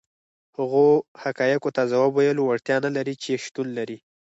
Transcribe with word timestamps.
هغو 0.57 0.87
حقایقو 1.21 1.69
ته 1.75 1.81
ځواب 1.91 2.11
ویلو 2.13 2.43
وړتیا 2.45 2.77
نه 2.85 2.91
لري 2.97 3.15
چې 3.23 3.41
شتون 3.45 3.67
لري. 3.77 3.97